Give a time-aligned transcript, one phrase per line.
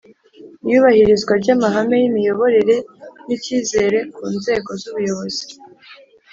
[0.65, 2.75] iyubahirizwa ry amahame y imiyoborere
[3.25, 5.45] n icyizere ku nzego z ubuyobozi